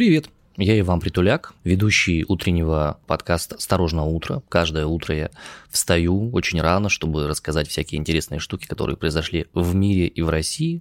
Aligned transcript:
Привет! 0.00 0.30
Я 0.56 0.80
Иван 0.80 0.98
Притуляк, 0.98 1.52
ведущий 1.62 2.24
утреннего 2.26 2.98
подкаста 3.06 3.56
«Осторожно 3.56 4.04
утро». 4.04 4.42
Каждое 4.48 4.86
утро 4.86 5.14
я 5.14 5.30
встаю 5.68 6.30
очень 6.30 6.58
рано, 6.62 6.88
чтобы 6.88 7.28
рассказать 7.28 7.68
всякие 7.68 8.00
интересные 8.00 8.38
штуки, 8.38 8.66
которые 8.66 8.96
произошли 8.96 9.48
в 9.52 9.74
мире 9.74 10.06
и 10.06 10.22
в 10.22 10.30
России. 10.30 10.80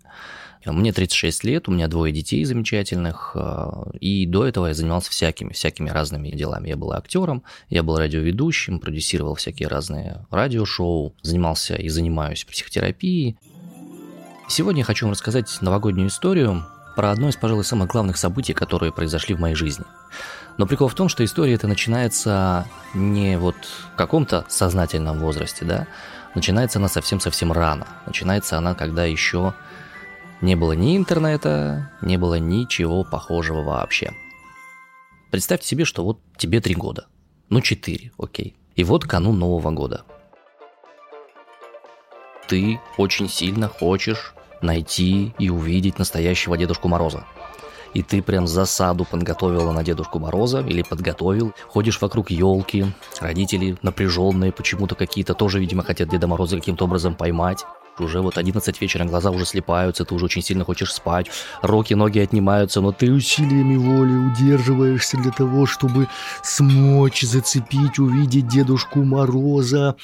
Мне 0.66 0.94
36 0.94 1.44
лет, 1.44 1.68
у 1.68 1.74
меня 1.74 1.90
двое 1.90 2.14
детей 2.14 2.46
замечательных, 2.46 3.34
а, 3.36 3.92
и 4.00 4.26
до 4.26 4.48
этого 4.48 4.68
я 4.68 4.74
занимался 4.74 5.12
всякими, 5.12 5.52
всякими 5.52 5.90
разными 5.90 6.30
делами. 6.30 6.70
Я 6.70 6.78
был 6.78 6.94
актером, 6.94 7.44
я 7.68 7.84
был 7.84 7.98
радиоведущим, 7.98 8.80
продюсировал 8.80 9.36
всякие 9.36 9.68
разные 9.68 10.26
радиошоу, 10.32 11.14
занимался 11.24 11.76
и 11.76 11.90
занимаюсь 11.90 12.46
психотерапией. 12.46 13.36
Сегодня 14.48 14.80
я 14.80 14.86
хочу 14.86 15.08
вам 15.08 15.12
рассказать 15.12 15.58
новогоднюю 15.60 16.08
историю, 16.08 16.64
про 17.00 17.12
одно 17.12 17.30
из, 17.30 17.38
пожалуй, 17.38 17.64
самых 17.64 17.88
главных 17.88 18.18
событий, 18.18 18.52
которые 18.52 18.92
произошли 18.92 19.34
в 19.34 19.40
моей 19.40 19.56
жизни. 19.56 19.86
Но 20.58 20.68
прикол 20.68 20.90
в 20.90 20.96
том, 20.96 21.08
что 21.08 21.24
история 21.24 21.54
эта 21.54 21.66
начинается 21.66 22.68
не 22.94 23.38
вот 23.38 23.56
в 23.56 23.96
каком-то 23.96 24.44
сознательном 24.50 25.18
возрасте, 25.20 25.64
да, 25.64 25.88
начинается 26.36 26.78
она 26.78 26.90
совсем-совсем 26.90 27.54
рано. 27.54 27.88
Начинается 28.06 28.58
она, 28.58 28.76
когда 28.76 29.06
еще 29.06 29.54
не 30.42 30.56
было 30.56 30.74
ни 30.74 30.98
интернета, 30.98 31.90
не 32.02 32.18
было 32.18 32.38
ничего 32.38 33.06
похожего 33.06 33.62
вообще. 33.62 34.12
Представьте 35.32 35.68
себе, 35.68 35.86
что 35.86 36.04
вот 36.04 36.20
тебе 36.36 36.60
три 36.60 36.76
года. 36.76 37.08
Ну, 37.48 37.62
четыре, 37.62 38.12
окей. 38.18 38.58
И 38.76 38.84
вот 38.84 39.06
канун 39.06 39.40
Нового 39.40 39.72
года. 39.72 40.04
Ты 42.50 42.82
очень 42.98 43.30
сильно 43.30 43.70
хочешь 43.70 44.34
найти 44.62 45.34
и 45.40 45.50
увидеть 45.50 46.00
настоящего 46.00 46.58
Дедушку 46.58 46.88
Мороза. 46.88 47.24
И 47.94 48.04
ты 48.04 48.22
прям 48.22 48.48
засаду 48.48 49.06
подготовила 49.06 49.72
на 49.72 49.84
Дедушку 49.84 50.20
Мороза 50.20 50.60
или 50.62 50.84
подготовил. 50.84 51.54
Ходишь 51.68 52.00
вокруг 52.02 52.30
елки, 52.30 52.86
родители 53.20 53.78
напряженные 53.82 54.52
почему-то 54.52 54.96
какие-то 54.96 55.34
тоже, 55.34 55.60
видимо, 55.60 55.84
хотят 55.84 56.10
Деда 56.10 56.28
Мороза 56.28 56.58
каким-то 56.58 56.86
образом 56.86 57.16
поймать. 57.16 57.66
Уже 58.00 58.22
вот 58.22 58.38
11 58.38 58.80
вечера, 58.80 59.04
глаза 59.06 59.30
уже 59.30 59.46
слепаются, 59.46 60.06
ты 60.06 60.16
уже 60.16 60.26
очень 60.26 60.42
сильно 60.42 60.64
хочешь 60.64 60.94
спать, 60.94 61.30
руки, 61.62 61.96
ноги 61.96 62.20
отнимаются, 62.20 62.80
но 62.80 62.94
ты 62.94 63.12
усилиями 63.12 63.76
воли 63.76 64.16
удерживаешься 64.16 65.18
для 65.18 65.32
того, 65.32 65.66
чтобы 65.66 66.08
смочь 66.42 67.24
зацепить, 67.24 68.00
увидеть 68.00 68.48
Дедушку 68.48 69.04
Мороза. 69.04 69.98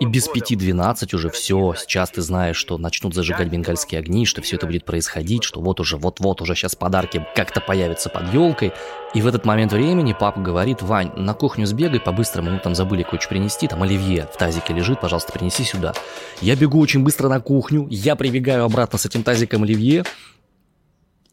И 0.00 0.06
без 0.06 0.28
пяти 0.28 0.56
двенадцать 0.56 1.12
уже 1.12 1.28
все, 1.28 1.74
сейчас 1.76 2.08
ты 2.08 2.22
знаешь, 2.22 2.56
что 2.56 2.78
начнут 2.78 3.14
зажигать 3.14 3.48
бенгальские 3.48 3.98
огни, 3.98 4.24
что 4.24 4.40
все 4.40 4.56
это 4.56 4.64
будет 4.64 4.86
происходить, 4.86 5.44
что 5.44 5.60
вот 5.60 5.78
уже, 5.78 5.98
вот-вот 5.98 6.40
уже 6.40 6.54
сейчас 6.54 6.74
подарки 6.74 7.26
как-то 7.36 7.60
появятся 7.60 8.08
под 8.08 8.32
елкой. 8.32 8.72
И 9.12 9.20
в 9.20 9.26
этот 9.26 9.44
момент 9.44 9.72
времени 9.72 10.16
папа 10.18 10.40
говорит, 10.40 10.80
Вань, 10.80 11.12
на 11.16 11.34
кухню 11.34 11.66
сбегай 11.66 12.00
по-быстрому, 12.00 12.50
мы 12.50 12.60
там 12.60 12.74
забыли 12.74 13.02
кое-что 13.02 13.28
принести, 13.28 13.68
там 13.68 13.82
оливье 13.82 14.26
в 14.32 14.38
тазике 14.38 14.72
лежит, 14.72 15.02
пожалуйста, 15.02 15.32
принеси 15.32 15.64
сюда. 15.64 15.92
Я 16.40 16.56
бегу 16.56 16.80
очень 16.80 17.04
быстро 17.04 17.28
на 17.28 17.40
кухню, 17.40 17.86
я 17.90 18.16
прибегаю 18.16 18.64
обратно 18.64 18.98
с 18.98 19.04
этим 19.04 19.22
тазиком 19.22 19.64
оливье, 19.64 20.04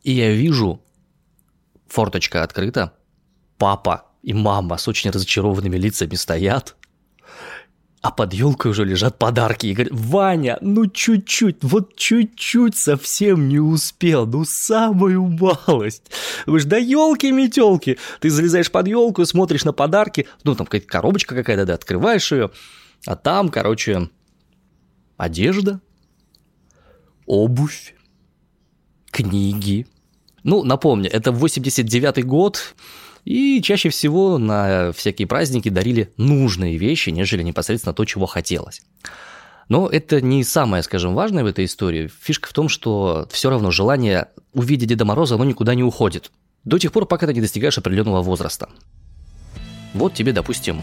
и 0.03 0.11
я 0.11 0.33
вижу, 0.33 0.81
форточка 1.87 2.43
открыта, 2.43 2.91
папа 3.57 4.07
и 4.23 4.33
мама 4.33 4.75
с 4.77 4.89
очень 4.89 5.09
разочарованными 5.09 5.77
лицами 5.77 6.15
стоят, 6.15 6.75
а 8.07 8.11
под 8.11 8.33
елкой 8.33 8.71
уже 8.71 8.85
лежат 8.85 9.19
подарки. 9.19 9.67
И 9.67 9.73
говорят, 9.73 9.91
Ваня, 9.93 10.57
ну 10.61 10.87
чуть-чуть, 10.87 11.57
вот 11.61 11.97
чуть-чуть 11.97 12.77
совсем 12.77 13.49
не 13.49 13.59
успел, 13.59 14.25
ну 14.25 14.45
самую 14.45 15.23
малость. 15.23 16.09
Вы 16.45 16.61
же 16.61 16.67
да 16.67 16.77
елки-метелки. 16.77 17.97
Ты 18.21 18.29
залезаешь 18.29 18.71
под 18.71 18.87
елку, 18.87 19.25
смотришь 19.25 19.65
на 19.65 19.73
подарки, 19.73 20.25
ну 20.45 20.55
там 20.55 20.67
какая-то 20.67 20.87
коробочка 20.87 21.35
какая-то, 21.35 21.65
да, 21.65 21.73
открываешь 21.73 22.31
ее, 22.31 22.51
а 23.05 23.17
там, 23.17 23.49
короче, 23.49 24.09
одежда, 25.17 25.81
обувь, 27.25 27.93
книги. 29.11 29.85
Ну, 30.43 30.63
напомню, 30.63 31.11
это 31.11 31.31
89-й 31.31 32.23
год, 32.23 32.73
и 33.27 33.61
чаще 33.61 33.89
всего 33.89 34.37
на 34.37 34.93
всякие 34.93 35.27
праздники 35.27 35.67
дарили 35.67 36.13
нужные 36.15 36.77
вещи, 36.77 37.09
нежели 37.09 37.43
непосредственно 37.43 37.93
то, 37.93 38.05
чего 38.05 38.25
хотелось. 38.25 38.81
Но 39.67 39.89
это 39.89 40.21
не 40.21 40.45
самое, 40.45 40.81
скажем, 40.81 41.13
важное 41.13 41.43
в 41.43 41.47
этой 41.47 41.65
истории. 41.65 42.09
Фишка 42.21 42.47
в 42.47 42.53
том, 42.53 42.69
что 42.69 43.27
все 43.29 43.49
равно 43.49 43.69
желание 43.69 44.29
увидеть 44.53 44.87
Деда 44.87 45.03
Мороза, 45.03 45.35
оно 45.35 45.43
никуда 45.43 45.75
не 45.75 45.83
уходит. 45.83 46.31
До 46.63 46.79
тех 46.79 46.93
пор, 46.93 47.05
пока 47.05 47.27
ты 47.27 47.33
не 47.33 47.41
достигаешь 47.41 47.77
определенного 47.77 48.21
возраста. 48.21 48.69
Вот 49.93 50.13
тебе, 50.13 50.31
допустим, 50.31 50.81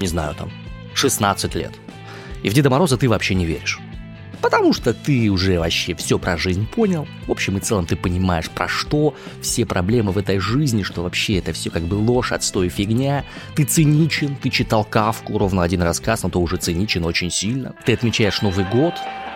не 0.00 0.06
знаю, 0.06 0.34
там, 0.34 0.50
16 0.94 1.54
лет. 1.56 1.72
И 2.42 2.48
в 2.48 2.54
Деда 2.54 2.70
Мороза 2.70 2.96
ты 2.96 3.06
вообще 3.06 3.34
не 3.34 3.44
веришь. 3.44 3.78
Потому 4.42 4.72
что 4.72 4.92
ты 4.92 5.30
уже 5.30 5.58
вообще 5.58 5.94
все 5.94 6.18
про 6.18 6.36
жизнь 6.36 6.66
понял. 6.66 7.06
В 7.26 7.30
общем 7.30 7.56
и 7.56 7.60
целом 7.60 7.86
ты 7.86 7.94
понимаешь, 7.94 8.50
про 8.50 8.66
что 8.66 9.14
все 9.40 9.64
проблемы 9.64 10.10
в 10.10 10.18
этой 10.18 10.38
жизни, 10.40 10.82
что 10.82 11.02
вообще 11.02 11.38
это 11.38 11.52
все 11.52 11.70
как 11.70 11.84
бы 11.84 11.94
ложь, 11.94 12.32
отстой, 12.32 12.68
фигня. 12.68 13.24
Ты 13.54 13.64
циничен, 13.64 14.34
ты 14.34 14.50
читал 14.50 14.84
Кавку, 14.84 15.38
ровно 15.38 15.62
один 15.62 15.82
рассказ, 15.82 16.24
но 16.24 16.28
ты 16.28 16.38
уже 16.38 16.56
циничен 16.56 17.04
очень 17.04 17.30
сильно. 17.30 17.74
Ты 17.84 17.94
отмечаешь 17.94 18.42
Новый 18.42 18.64
год, 18.64 18.94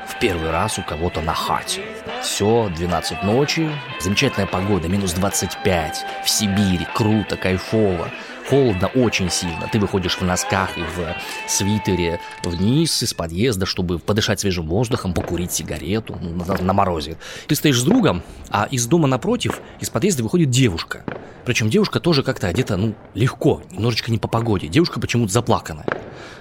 в 0.09 0.19
первый 0.19 0.51
раз 0.51 0.79
у 0.79 0.83
кого-то 0.83 1.21
на 1.21 1.35
хате. 1.35 1.83
Все, 2.23 2.71
12 2.77 3.23
ночи, 3.23 3.71
замечательная 4.01 4.47
погода, 4.47 4.89
минус 4.89 5.13
25, 5.13 6.05
в 6.25 6.29
Сибири, 6.29 6.87
круто, 6.95 7.37
кайфово 7.37 8.11
холодно 8.49 8.89
очень 8.89 9.31
сильно. 9.31 9.69
Ты 9.71 9.79
выходишь 9.79 10.17
в 10.17 10.23
носках 10.23 10.77
и 10.79 10.83
в 10.83 11.17
свитере 11.49 12.21
вниз 12.45 13.03
из 13.03 13.15
подъезда, 13.15 13.67
чтобы 13.67 13.99
подышать 13.99 14.41
свежим 14.41 14.69
воздухом, 14.69 15.15
покурить 15.15 15.53
сигарету 15.53 16.17
на, 16.17 16.57
на 16.57 16.73
морозе. 16.73 17.17
Ты 17.47 17.55
стоишь 17.55 17.81
с 17.81 17.85
другом, 17.85 18.23
а 18.51 18.69
из 18.71 18.87
дома 18.87 19.09
напротив, 19.09 19.61
из 19.81 19.91
подъезда 19.91 20.23
выходит 20.23 20.51
девушка. 20.51 21.05
Причем 21.45 21.71
девушка 21.71 22.01
тоже 22.01 22.23
как-то 22.25 22.49
одета, 22.49 22.77
ну, 22.77 22.95
легко, 23.15 23.63
немножечко 23.71 24.11
не 24.11 24.19
по 24.19 24.27
погоде. 24.27 24.67
Девушка 24.67 24.99
почему-то 24.99 25.33
заплаканная. 25.33 25.87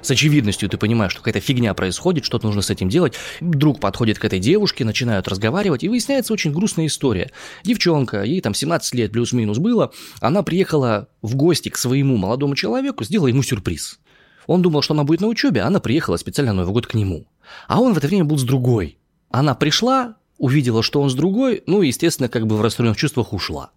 С 0.01 0.11
очевидностью 0.11 0.69
ты 0.69 0.77
понимаешь, 0.77 1.11
что 1.11 1.21
какая-то 1.21 1.39
фигня 1.39 1.73
происходит, 1.73 2.25
что-то 2.25 2.47
нужно 2.47 2.61
с 2.61 2.69
этим 2.69 2.89
делать. 2.89 3.13
Друг 3.39 3.79
подходит 3.79 4.19
к 4.19 4.25
этой 4.25 4.39
девушке, 4.39 4.85
начинают 4.85 5.27
разговаривать, 5.27 5.83
и 5.83 5.89
выясняется 5.89 6.33
очень 6.33 6.51
грустная 6.51 6.87
история. 6.87 7.31
Девчонка, 7.63 8.23
ей 8.23 8.41
там 8.41 8.53
17 8.53 8.95
лет 8.95 9.11
плюс-минус 9.11 9.57
было, 9.57 9.91
она 10.21 10.43
приехала 10.43 11.07
в 11.21 11.35
гости 11.35 11.69
к 11.69 11.77
своему 11.77 11.94
молодому 12.03 12.55
человеку, 12.55 13.03
сделала 13.03 13.27
ему 13.27 13.43
сюрприз. 13.43 13.99
Он 14.47 14.61
думал, 14.61 14.81
что 14.81 14.93
она 14.93 15.03
будет 15.03 15.21
на 15.21 15.27
учебе, 15.27 15.61
а 15.61 15.67
она 15.67 15.79
приехала 15.79 16.17
специально 16.17 16.53
на 16.53 16.61
Новый 16.61 16.73
год 16.73 16.87
к 16.87 16.93
нему. 16.93 17.25
А 17.67 17.81
он 17.81 17.93
в 17.93 17.97
это 17.97 18.07
время 18.07 18.25
был 18.25 18.37
с 18.37 18.43
другой. 18.43 18.97
Она 19.31 19.55
пришла, 19.55 20.15
увидела, 20.37 20.83
что 20.83 21.01
он 21.01 21.09
с 21.09 21.15
другой, 21.15 21.63
ну 21.65 21.81
и, 21.81 21.87
естественно, 21.87 22.29
как 22.29 22.47
бы 22.47 22.57
в 22.57 22.61
расстроенных 22.61 22.97
чувствах 22.97 23.33
ушла. 23.33 23.71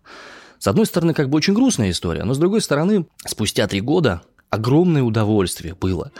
С 0.58 0.66
одной 0.66 0.86
стороны, 0.86 1.14
как 1.14 1.28
бы 1.30 1.36
очень 1.36 1.54
грустная 1.54 1.90
история, 1.90 2.24
но 2.24 2.34
с 2.34 2.38
другой 2.38 2.60
стороны, 2.60 3.06
спустя 3.24 3.66
три 3.66 3.80
года 3.80 4.22
огромное 4.50 5.02
удовольствие 5.02 5.74
было 5.74 6.12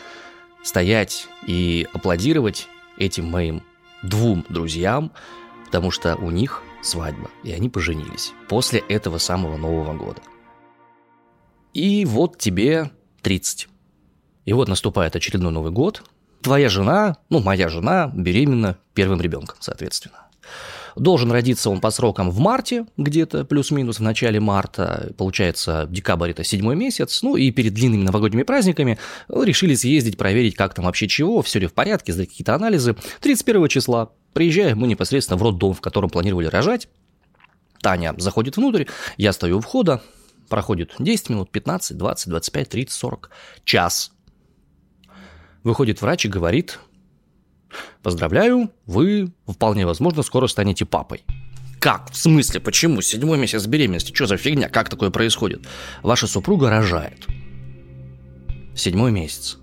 стоять 0.63 1.27
и 1.45 1.87
аплодировать 1.93 2.67
этим 2.97 3.25
моим 3.25 3.63
двум 4.03 4.45
друзьям, 4.49 5.11
потому 5.65 5.91
что 5.91 6.15
у 6.15 6.31
них 6.31 6.63
свадьба, 6.81 7.29
и 7.43 7.51
они 7.51 7.69
поженились 7.69 8.33
после 8.47 8.79
этого 8.87 9.17
самого 9.17 9.57
Нового 9.57 9.93
года. 9.93 10.21
И 11.73 12.05
вот 12.05 12.37
тебе 12.37 12.91
30. 13.21 13.67
И 14.45 14.53
вот 14.53 14.67
наступает 14.67 15.15
очередной 15.15 15.51
Новый 15.51 15.71
год. 15.71 16.03
Твоя 16.41 16.69
жена, 16.69 17.17
ну, 17.29 17.39
моя 17.39 17.69
жена, 17.69 18.11
беременна 18.13 18.77
первым 18.93 19.21
ребенком, 19.21 19.57
соответственно. 19.59 20.29
Должен 20.95 21.31
родиться 21.31 21.69
он 21.69 21.81
по 21.81 21.91
срокам 21.91 22.31
в 22.31 22.39
марте, 22.39 22.85
где-то 22.97 23.45
плюс-минус 23.45 23.99
в 23.99 24.01
начале 24.01 24.39
марта. 24.39 25.13
Получается, 25.17 25.87
декабрь 25.89 26.31
это 26.31 26.43
седьмой 26.43 26.75
месяц. 26.75 27.21
Ну 27.21 27.35
и 27.35 27.51
перед 27.51 27.73
длинными 27.73 28.03
новогодними 28.03 28.43
праздниками 28.43 28.97
решили 29.29 29.75
съездить, 29.75 30.17
проверить, 30.17 30.55
как 30.55 30.73
там 30.73 30.85
вообще 30.85 31.07
чего, 31.07 31.41
все 31.41 31.59
ли 31.59 31.67
в 31.67 31.73
порядке, 31.73 32.13
сдать 32.13 32.29
какие-то 32.29 32.55
анализы. 32.55 32.95
31 33.21 33.67
числа 33.67 34.11
приезжаем 34.33 34.79
мы 34.79 34.87
непосредственно 34.87 35.37
в 35.37 35.43
роддом, 35.43 35.73
в 35.73 35.81
котором 35.81 36.09
планировали 36.09 36.47
рожать. 36.47 36.89
Таня 37.81 38.13
заходит 38.17 38.57
внутрь, 38.57 38.85
я 39.17 39.31
стою 39.31 39.59
у 39.59 39.61
входа, 39.61 40.01
проходит 40.49 40.95
10 40.99 41.29
минут, 41.29 41.51
15, 41.51 41.97
20, 41.97 42.29
25, 42.29 42.69
30, 42.69 42.93
40, 42.93 43.29
час. 43.63 44.11
Выходит 45.63 46.01
врач 46.01 46.25
и 46.25 46.29
говорит, 46.29 46.79
Поздравляю, 48.01 48.71
вы, 48.85 49.31
вполне 49.47 49.85
возможно, 49.85 50.23
скоро 50.23 50.47
станете 50.47 50.85
папой. 50.85 51.23
Как? 51.79 52.11
В 52.11 52.17
смысле? 52.17 52.59
Почему? 52.59 53.01
Седьмой 53.01 53.37
месяц 53.37 53.65
беременности. 53.65 54.13
Что 54.13 54.25
за 54.25 54.37
фигня? 54.37 54.69
Как 54.69 54.89
такое 54.89 55.11
происходит? 55.11 55.65
Ваша 56.01 56.27
супруга 56.27 56.69
рожает. 56.69 57.25
Седьмой 58.75 59.11
месяц. 59.11 59.57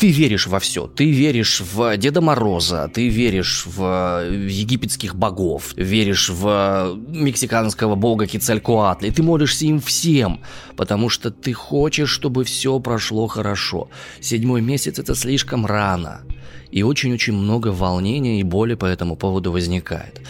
Ты 0.00 0.10
веришь 0.10 0.46
во 0.46 0.58
все. 0.60 0.86
Ты 0.86 1.10
веришь 1.10 1.60
в 1.60 1.96
Деда 1.98 2.22
Мороза, 2.22 2.90
ты 2.92 3.08
веришь 3.08 3.66
в 3.66 4.24
египетских 4.48 5.14
богов, 5.14 5.74
веришь 5.76 6.30
в 6.30 6.96
мексиканского 7.08 7.96
бога 7.96 8.26
Кицалькоатля, 8.26 9.12
ты 9.12 9.22
молишься 9.22 9.66
им 9.66 9.78
всем, 9.78 10.40
потому 10.74 11.10
что 11.10 11.30
ты 11.30 11.52
хочешь, 11.52 12.08
чтобы 12.08 12.44
все 12.44 12.80
прошло 12.80 13.26
хорошо. 13.26 13.90
Седьмой 14.20 14.62
месяц 14.62 14.98
это 14.98 15.14
слишком 15.14 15.66
рано. 15.66 16.22
И 16.70 16.82
очень-очень 16.82 17.32
много 17.32 17.68
волнения 17.68 18.40
и 18.40 18.44
боли 18.44 18.74
по 18.74 18.86
этому 18.86 19.16
поводу 19.16 19.52
возникает 19.52 20.20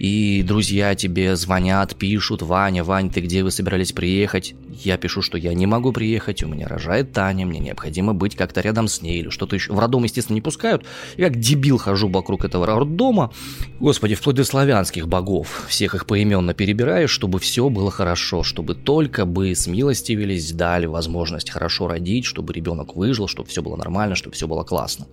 и 0.00 0.42
друзья 0.42 0.94
тебе 0.94 1.36
звонят, 1.36 1.94
пишут, 1.94 2.40
Ваня, 2.40 2.84
Вань, 2.84 3.10
ты 3.10 3.20
где 3.20 3.44
вы 3.44 3.50
собирались 3.50 3.92
приехать? 3.92 4.54
Я 4.82 4.96
пишу, 4.96 5.20
что 5.20 5.36
я 5.36 5.52
не 5.52 5.66
могу 5.66 5.92
приехать, 5.92 6.42
у 6.42 6.48
меня 6.48 6.66
рожает 6.68 7.12
Таня, 7.12 7.44
мне 7.44 7.58
необходимо 7.58 8.14
быть 8.14 8.34
как-то 8.34 8.62
рядом 8.62 8.88
с 8.88 9.02
ней 9.02 9.18
или 9.18 9.28
что-то 9.28 9.56
еще. 9.56 9.74
В 9.74 9.78
роддом, 9.78 10.04
естественно, 10.04 10.36
не 10.36 10.40
пускают. 10.40 10.86
Я 11.18 11.28
как 11.28 11.38
дебил 11.38 11.76
хожу 11.76 12.08
вокруг 12.08 12.46
этого 12.46 12.64
роддома. 12.64 13.30
Господи, 13.78 14.14
вплоть 14.14 14.36
до 14.36 14.44
славянских 14.44 15.06
богов. 15.06 15.66
Всех 15.68 15.94
их 15.94 16.06
поименно 16.06 16.54
перебираешь, 16.54 17.10
чтобы 17.10 17.38
все 17.38 17.68
было 17.68 17.90
хорошо, 17.90 18.42
чтобы 18.42 18.74
только 18.74 19.26
бы 19.26 19.54
смилостивились, 19.54 20.52
дали 20.52 20.86
возможность 20.86 21.50
хорошо 21.50 21.88
родить, 21.88 22.24
чтобы 22.24 22.54
ребенок 22.54 22.96
выжил, 22.96 23.28
чтобы 23.28 23.50
все 23.50 23.60
было 23.60 23.76
нормально, 23.76 24.14
чтобы 24.14 24.34
все 24.34 24.48
было 24.48 24.62
классно. 24.62 25.08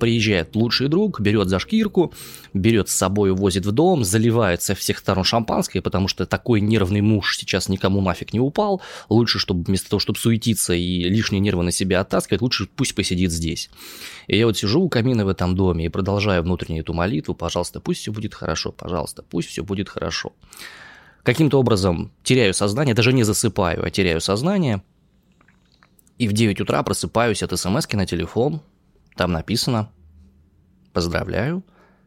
Приезжает 0.00 0.56
лучший 0.56 0.88
друг, 0.88 1.20
берет 1.20 1.48
за 1.48 1.58
шкирку, 1.58 2.14
берет 2.54 2.88
с 2.88 2.92
собой, 2.92 3.30
увозит 3.30 3.66
в 3.66 3.72
дом, 3.72 4.02
заливает 4.02 4.62
со 4.62 4.74
всех 4.74 4.98
сторон 4.98 5.24
шампанское, 5.24 5.82
потому 5.82 6.08
что 6.08 6.24
такой 6.24 6.62
нервный 6.62 7.02
муж 7.02 7.36
сейчас 7.36 7.68
никому 7.68 8.00
нафиг 8.00 8.32
не 8.32 8.40
упал. 8.40 8.80
Лучше, 9.10 9.38
чтобы 9.38 9.64
вместо 9.64 9.90
того, 9.90 10.00
чтобы 10.00 10.18
суетиться 10.18 10.72
и 10.72 11.04
лишние 11.04 11.40
нервы 11.40 11.62
на 11.62 11.70
себя 11.70 12.00
оттаскивать, 12.00 12.40
лучше 12.40 12.66
пусть 12.74 12.94
посидит 12.94 13.30
здесь. 13.30 13.68
И 14.26 14.38
я 14.38 14.46
вот 14.46 14.56
сижу 14.56 14.80
у 14.80 14.88
камина 14.88 15.26
в 15.26 15.28
этом 15.28 15.54
доме 15.54 15.84
и 15.84 15.88
продолжаю 15.88 16.42
внутреннюю 16.42 16.82
эту 16.82 16.94
молитву, 16.94 17.34
пожалуйста, 17.34 17.80
пусть 17.80 18.00
все 18.00 18.10
будет 18.10 18.34
хорошо, 18.34 18.72
пожалуйста, 18.72 19.22
пусть 19.22 19.48
все 19.50 19.62
будет 19.62 19.90
хорошо. 19.90 20.32
Каким-то 21.22 21.60
образом 21.60 22.10
теряю 22.22 22.54
сознание, 22.54 22.94
даже 22.94 23.12
не 23.12 23.24
засыпаю, 23.24 23.84
а 23.84 23.90
теряю 23.90 24.22
сознание, 24.22 24.82
и 26.20 26.28
в 26.28 26.34
9 26.34 26.60
утра 26.60 26.82
просыпаюсь 26.82 27.42
от 27.42 27.58
смс 27.58 27.90
на 27.92 28.04
телефон, 28.04 28.60
там 29.20 29.32
написано 29.32 29.92
«Поздравляю, 30.94 31.62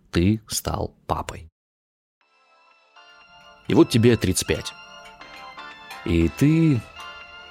ты 0.10 0.42
стал 0.48 0.95
папой». 1.06 1.48
И 3.68 3.75
вот 3.75 3.92
тебе 3.92 4.18
35. 4.18 4.74
И 6.06 6.27
ты 6.30 6.81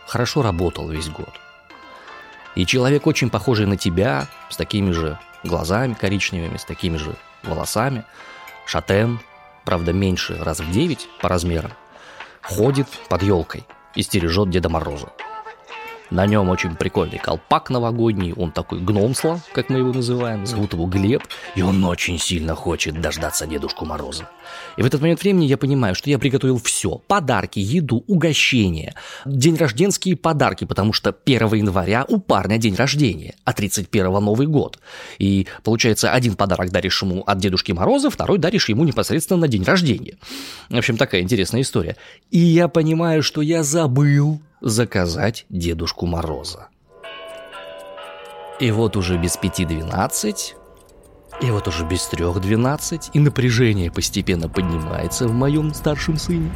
хорошо 0.09 0.43
работал 0.43 0.89
весь 0.89 1.09
год. 1.09 1.31
И 2.57 2.67
человек 2.67 3.07
очень 3.07 3.31
похожий 3.31 3.67
на 3.67 3.77
тебя, 3.77 4.27
с 4.51 4.57
такими 4.57 4.91
же 4.91 5.17
глазами 5.45 5.95
коричневыми, 5.95 6.57
с 6.57 6.65
такими 6.65 6.97
же 6.97 7.15
волосами, 7.45 8.05
шатен, 8.67 9.21
правда 9.65 9.93
меньше 9.93 10.43
раз 10.43 10.59
в 10.59 10.73
9 10.73 11.09
по 11.21 11.29
размерам, 11.29 11.71
ходит 12.43 12.89
под 13.09 13.23
елкой 13.23 13.65
и 13.95 14.03
стережет 14.03 14.51
Деда 14.51 14.69
Мороза. 14.69 15.13
На 16.13 16.27
нем 16.27 16.51
очень 16.51 16.77
прикольный 16.77 17.17
колпак 17.17 17.71
новогодний, 17.71 18.35
он 18.35 18.53
такой 18.53 18.81
гномсла, 18.81 19.41
как 19.55 19.71
мы 19.71 19.79
его 19.79 19.95
называем, 19.95 20.45
зовут 20.45 20.75
его 20.75 20.85
Глеб, 20.85 21.23
и 21.55 21.63
он 21.63 21.83
очень 21.87 22.19
сильно 22.19 22.55
хочет 22.55 23.01
дождаться 23.01 23.47
Дедушку 23.47 23.87
Мороза. 23.87 24.29
И 24.77 24.83
в 24.83 24.85
этот 24.85 25.01
момент 25.01 25.23
времени 25.23 25.47
я 25.47 25.57
понимаю, 25.57 25.95
что 25.95 26.11
я 26.11 26.19
приготовил 26.19 26.61
все. 26.63 27.01
Подарки, 27.07 27.61
еду, 27.61 28.05
угощения, 28.09 28.95
день 29.25 29.57
рожденские 29.57 30.17
подарки, 30.17 30.67
потому 30.67 30.93
что 30.93 31.17
1 31.25 31.55
января 31.55 32.05
у 32.07 32.19
парня 32.19 32.59
день 32.59 32.75
рождения, 32.75 33.35
а 33.45 33.55
31 33.55 34.13
Новый 34.23 34.47
год. 34.47 34.81
И 35.19 35.47
получается, 35.65 36.13
один 36.13 36.35
подарок 36.35 36.71
даришь 36.73 37.01
ему 37.01 37.23
от 37.23 37.39
Дедушки 37.39 37.73
Мороза, 37.73 38.11
второй 38.11 38.37
даришь 38.37 38.69
ему 38.69 38.85
непосредственно 38.85 39.41
на 39.41 39.49
день 39.49 39.65
рождения. 39.65 40.19
В 40.69 40.77
общем, 40.77 40.99
такая 40.99 41.23
интересная 41.23 41.63
история. 41.63 41.97
И 42.31 42.39
я 42.39 42.69
понимаю, 42.69 43.23
что 43.23 43.41
я 43.41 43.63
забыл 43.63 44.43
заказать 44.63 45.45
Дедушку 45.51 46.07
Мороза. 46.07 46.69
И 48.61 48.71
вот 48.71 48.97
уже 48.97 49.19
без 49.19 49.37
пяти 49.37 49.65
двенадцать, 49.65 50.55
и 51.41 51.51
вот 51.51 51.67
уже 51.67 51.85
без 51.85 52.07
трех 52.07 52.41
двенадцать, 52.41 53.11
и 53.13 53.19
напряжение 53.19 53.91
постепенно 53.91 54.49
поднимается 54.49 55.27
в 55.27 55.33
моем 55.33 55.75
старшем 55.75 56.17
сыне. 56.17 56.53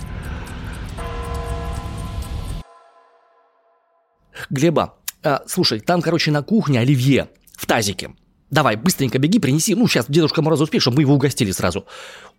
Глеба, 4.51 4.95
а, 5.25 5.43
слушай, 5.47 5.81
там, 5.81 6.01
короче, 6.01 6.31
на 6.31 6.43
кухне 6.43 6.79
оливье 6.79 7.31
в 7.57 7.67
тазике. 7.67 8.15
Давай, 8.51 8.77
быстренько 8.77 9.19
беги, 9.19 9.41
принеси. 9.41 9.75
Ну, 9.75 9.89
сейчас 9.89 10.07
Дедушка 10.09 10.41
Мороз 10.41 10.61
успеет, 10.61 10.83
чтобы 10.83 10.97
мы 10.97 11.03
его 11.03 11.15
угостили 11.15 11.51
сразу. 11.51 11.87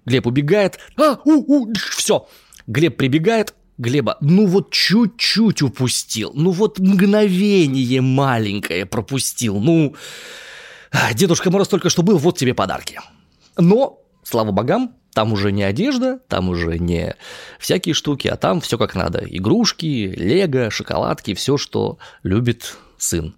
Глеб 0.06 0.26
убегает. 0.26 0.80
А, 0.98 1.20
у, 1.26 1.32
у, 1.34 1.74
все. 1.74 2.30
Глеб 2.66 2.96
прибегает, 2.96 3.54
Глеба, 3.78 4.18
ну 4.22 4.48
вот 4.48 4.72
чуть-чуть 4.72 5.62
упустил, 5.62 6.32
ну 6.34 6.52
вот 6.52 6.80
мгновение 6.80 8.02
маленькое 8.02 8.86
пропустил, 8.86 9.60
ну... 9.60 9.96
Дедушка 11.14 11.52
Мороз 11.52 11.68
только 11.68 11.90
что 11.90 12.02
был, 12.02 12.18
вот 12.18 12.38
тебе 12.38 12.54
подарки. 12.54 13.00
Но, 13.58 14.02
слава 14.24 14.52
богам, 14.52 14.96
там 15.14 15.34
уже 15.34 15.52
не 15.52 15.64
одежда, 15.64 16.20
там 16.28 16.50
уже 16.50 16.80
не 16.80 17.16
всякие 17.60 17.94
штуки, 17.94 18.28
а 18.28 18.38
там 18.38 18.62
все 18.62 18.78
как 18.78 18.96
надо. 18.96 19.20
Игрушки, 19.20 19.86
лего, 19.86 20.70
шоколадки, 20.70 21.34
все, 21.34 21.58
что 21.58 21.98
любит 22.24 22.78
сын. 22.98 23.36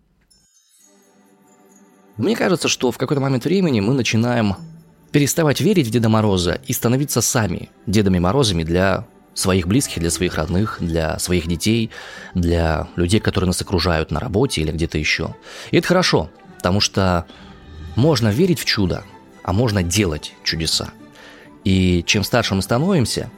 Мне 2.18 2.36
кажется, 2.36 2.68
что 2.68 2.92
в 2.92 2.98
какой-то 2.98 3.22
момент 3.22 3.46
времени 3.46 3.80
мы 3.80 3.94
начинаем 3.94 4.56
переставать 5.12 5.62
верить 5.62 5.88
в 5.88 5.92
Деда 5.92 6.10
Мороза 6.10 6.62
и 6.68 6.74
становиться 6.74 7.22
сами 7.22 7.70
Дедами 7.88 8.20
Морозами 8.20 8.64
для 8.64 9.08
своих 9.40 9.68
близких, 9.68 10.00
для 10.00 10.10
своих 10.10 10.36
родных, 10.36 10.78
для 10.80 11.18
своих 11.20 11.48
детей, 11.48 11.90
для 12.34 12.88
людей, 12.96 13.20
которые 13.20 13.48
нас 13.48 13.62
окружают 13.62 14.12
на 14.12 14.20
работе 14.20 14.62
или 14.62 14.72
где-то 14.72 14.98
еще. 14.98 15.36
И 15.72 15.78
это 15.78 15.88
хорошо, 15.88 16.30
потому 16.58 16.80
что 16.80 17.26
можно 17.96 18.30
верить 18.30 18.60
в 18.60 18.66
чудо, 18.66 19.04
а 19.44 19.54
можно 19.54 19.82
делать 19.82 20.34
чудеса. 20.44 20.90
И 21.64 22.04
чем 22.06 22.24
старше 22.24 22.56
мы 22.56 22.62
становимся, 22.62 23.32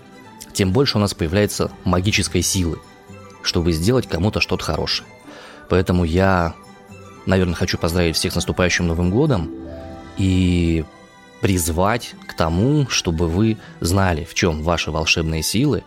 тем 0.53 0.71
больше 0.71 0.97
у 0.97 1.01
нас 1.01 1.13
появляется 1.13 1.71
магической 1.83 2.41
силы, 2.41 2.79
чтобы 3.43 3.71
сделать 3.71 4.07
кому-то 4.07 4.41
что-то 4.41 4.63
хорошее. 4.63 5.07
Поэтому 5.69 6.03
я, 6.03 6.53
наверное, 7.25 7.55
хочу 7.55 7.77
поздравить 7.77 8.15
всех 8.15 8.33
с 8.33 8.35
наступающим 8.35 8.87
Новым 8.87 9.09
годом 9.11 9.51
и 10.17 10.83
призвать 11.41 12.13
к 12.27 12.35
тому, 12.35 12.87
чтобы 12.87 13.27
вы 13.27 13.57
знали, 13.79 14.23
в 14.23 14.33
чем 14.33 14.61
ваши 14.61 14.91
волшебные 14.91 15.43
силы, 15.43 15.83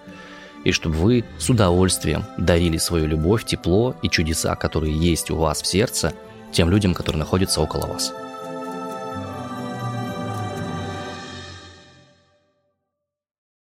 и 0.65 0.73
чтобы 0.73 0.97
вы 0.97 1.25
с 1.39 1.49
удовольствием 1.49 2.25
дарили 2.39 2.79
свою 2.79 3.07
любовь, 3.07 3.45
тепло 3.45 3.95
и 4.03 4.09
чудеса, 4.09 4.55
которые 4.57 4.97
есть 4.97 5.31
у 5.31 5.37
вас 5.37 5.63
в 5.63 5.67
сердце, 5.67 6.13
тем 6.53 6.71
людям, 6.71 6.95
которые 6.95 7.21
находятся 7.21 7.61
около 7.61 7.87
вас. 7.87 8.13